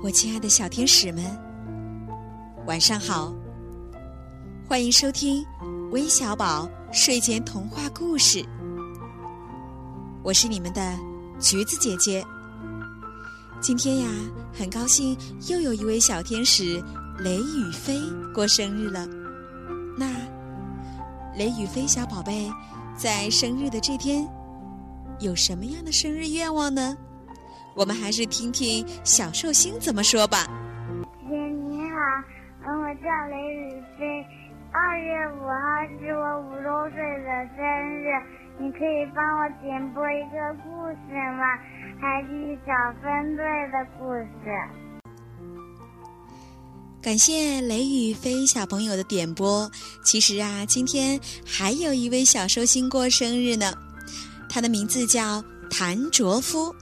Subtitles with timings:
[0.00, 1.24] 我亲爱的小天使们，
[2.66, 3.34] 晚上好！
[4.64, 5.44] 欢迎收听
[5.90, 8.46] 微小宝睡前童话故事。
[10.22, 10.96] 我是你们的
[11.40, 12.24] 橘子姐姐。
[13.60, 14.06] 今天呀，
[14.56, 16.80] 很高兴又有一位小天使
[17.18, 18.00] 雷雨飞
[18.32, 19.04] 过生日了。
[19.96, 20.12] 那
[21.36, 22.48] 雷雨飞小宝贝
[22.96, 24.24] 在生日的这天
[25.18, 26.96] 有什么样的生日愿望呢？
[27.78, 30.48] 我们还是听听小寿星怎么说吧。
[31.30, 31.96] 姐你好，
[32.66, 34.26] 嗯，我叫雷雨飞，
[34.72, 35.62] 二月五号
[36.00, 37.62] 是我五周岁的生
[38.02, 38.10] 日，
[38.58, 41.54] 你可以帮我点播一个故事吗？
[42.00, 44.50] 还是小分队的故事。
[47.00, 49.70] 感谢雷雨飞小朋友的点播。
[50.04, 53.72] 其实啊，今天还有一位小寿星过生日呢，
[54.50, 55.40] 他的名字叫
[55.70, 56.74] 谭卓夫。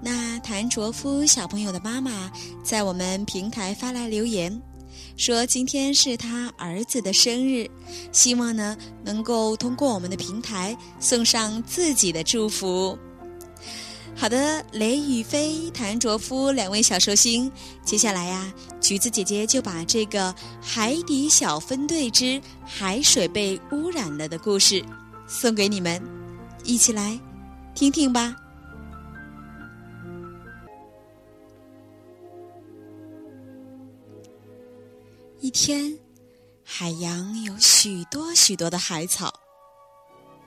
[0.00, 2.30] 那谭卓夫小朋友的妈妈
[2.62, 4.60] 在我们平台发来留言，
[5.16, 7.68] 说今天是他儿子的生日，
[8.12, 12.96] 希望呢能够通过我们的平台送上自己的祝福。
[14.14, 17.50] 好的，雷雨飞、谭卓夫两位小寿星，
[17.84, 24.82] 接下来呀，橘子姐姐就把这个《海底小分队之海水被污染了》的故事
[25.26, 26.02] 送给你们，
[26.64, 27.18] 一起来
[27.74, 28.34] 听听吧。
[35.38, 35.98] 一天，
[36.64, 39.38] 海洋有许多许多的海草。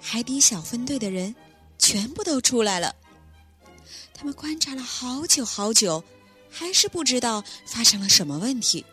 [0.00, 1.34] 海底小分队的人
[1.78, 2.92] 全部都出来了。
[4.12, 6.02] 他们观察了好久好久，
[6.50, 8.84] 还是不知道发生了什么问题。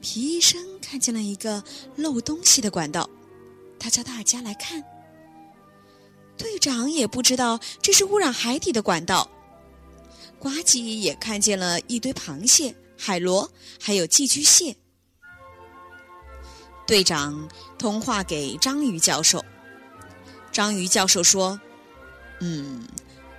[0.00, 1.62] 皮医生看见了一个
[1.96, 3.10] 漏东西的管道，
[3.80, 4.82] 他叫大家来看。
[6.38, 9.28] 队长也不知道这是污染海底的管道。
[10.38, 12.72] 呱唧也看见了一堆螃蟹。
[12.96, 14.76] 海螺还有寄居蟹。
[16.86, 17.48] 队长
[17.78, 19.44] 通话给章鱼教授。
[20.52, 21.60] 章鱼教授说
[22.40, 22.86] ：“嗯，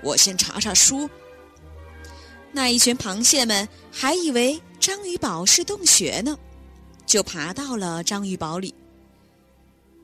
[0.04, 1.10] 我先查查书。”
[2.52, 6.38] 那一群螃蟹们还以为章鱼堡是洞穴呢，
[7.06, 8.76] 就爬到了章鱼堡里。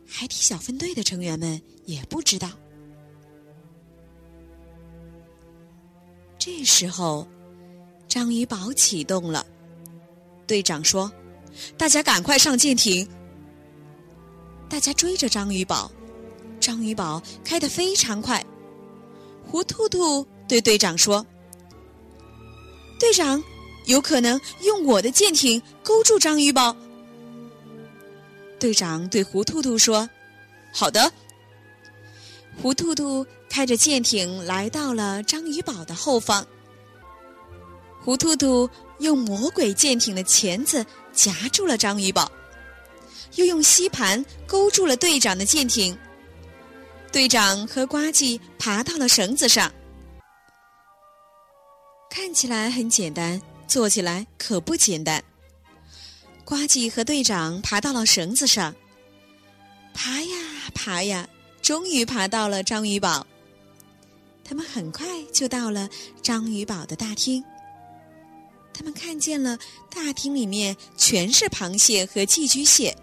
[0.07, 2.49] 海底小分队的成员们也不知道。
[6.39, 7.27] 这时候。
[8.13, 9.43] 章鱼堡启动了，
[10.45, 11.11] 队长说
[11.75, 13.09] ：“大家赶快上舰艇。”
[14.69, 15.91] 大家追着章鱼堡，
[16.59, 18.45] 章鱼堡开得非常快。
[19.43, 21.25] 胡兔兔对队长说
[23.01, 23.43] ：“队长，
[23.87, 26.77] 有可能用我的舰艇勾住章鱼堡。”
[28.61, 30.07] 队长对胡兔兔说
[30.71, 31.11] ：“好的。”
[32.61, 36.45] 胡兔兔开着舰艇来到了章鱼堡的后方。
[38.03, 38.69] 胡兔兔
[38.99, 42.29] 用魔鬼舰艇的钳子夹住了章鱼堡，
[43.35, 45.97] 又用吸盘勾住了队长的舰艇。
[47.13, 49.71] 队长和呱唧爬到了绳子上，
[52.09, 55.23] 看起来很简单，做起来可不简单。
[56.43, 58.75] 呱唧和队长爬到了绳子上，
[59.93, 60.37] 爬呀
[60.75, 61.25] 爬呀，
[61.61, 63.25] 终于爬到了章鱼堡。
[64.43, 65.89] 他们很快就到了
[66.21, 67.41] 章鱼堡的大厅。
[68.73, 69.57] 他们看见了
[69.89, 72.95] 大厅里面全是螃蟹和寄居蟹。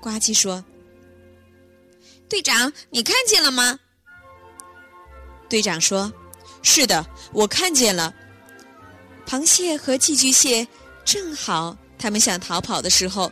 [0.00, 0.64] 呱唧说
[2.28, 3.78] ：“队长，你看见了吗？”
[5.48, 6.12] 队长说
[6.62, 8.14] ：“是的，我看见了。
[9.26, 10.66] 螃蟹和寄居蟹
[11.04, 13.30] 正好，他们想逃跑的时候，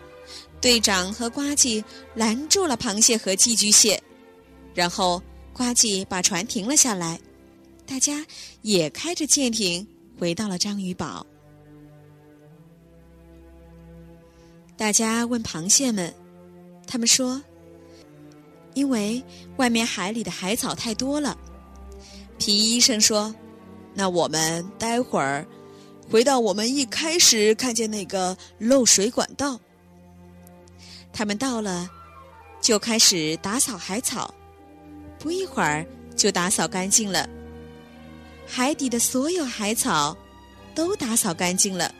[0.61, 1.83] 队长和呱唧
[2.15, 4.03] 拦住了螃蟹和寄居蟹，
[4.75, 5.23] 然后
[5.53, 7.21] 呱唧把船停了下来，
[7.87, 8.25] 大家
[8.63, 9.87] 也开着舰艇。”
[10.19, 11.25] 回到了章鱼堡，
[14.77, 16.13] 大家问螃蟹们，
[16.89, 17.41] 他们说
[18.75, 19.23] ：“因为
[19.59, 21.39] 外面海里的海草太多了。”
[22.37, 23.33] 皮医生说
[23.95, 25.47] ：“那我们待会儿
[26.11, 29.61] 回到我们一开始看见那个漏水管道。”
[31.15, 31.89] 他们到了，
[32.61, 34.35] 就开始打扫海草，
[35.17, 37.38] 不一会儿就打扫干净了。
[38.49, 40.17] 海底的所有海草
[40.75, 41.95] 都打扫干净了。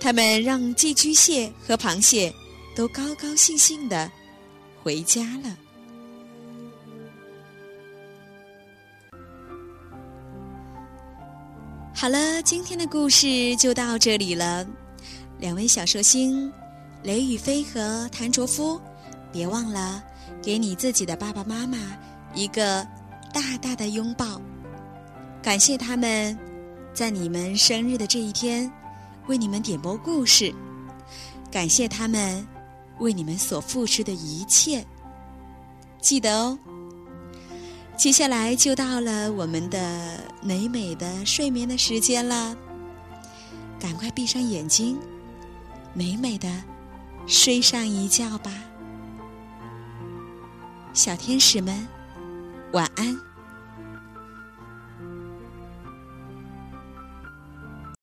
[0.00, 2.30] 他们让寄居蟹和螃蟹
[2.76, 4.10] 都高高兴兴的
[4.82, 5.56] 回家了。
[11.94, 14.66] 好了，今天的故事就到这里了。
[15.38, 16.52] 两位小寿星
[17.02, 18.78] 雷雨飞和谭卓夫，
[19.32, 20.02] 别忘了
[20.42, 21.78] 给你自己的爸爸妈妈
[22.34, 22.86] 一个
[23.32, 24.38] 大大的拥抱。
[25.44, 26.36] 感谢他们
[26.94, 28.72] 在你们生日的这一天，
[29.26, 30.54] 为你们点播故事，
[31.52, 32.44] 感谢他们
[32.98, 34.82] 为你们所付出的一切。
[36.00, 36.58] 记得哦。
[37.94, 42.56] 接下来就到了我们的美美的睡眠的时间了，
[43.78, 44.98] 赶快闭上眼睛，
[45.92, 46.48] 美美的
[47.26, 48.50] 睡上一觉吧，
[50.94, 51.86] 小天使们，
[52.72, 53.33] 晚安。